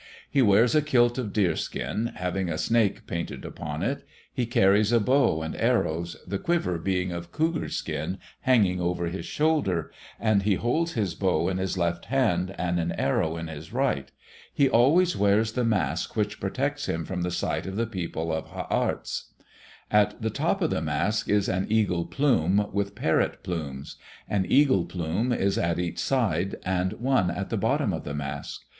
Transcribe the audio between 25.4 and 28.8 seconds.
at each side, and one at the bottom of the mask.